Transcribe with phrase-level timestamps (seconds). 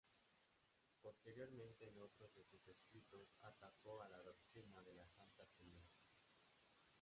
[1.03, 5.93] Posteriormente en otros de sus escritos atacó a la doctrina de la Santa Trinidad.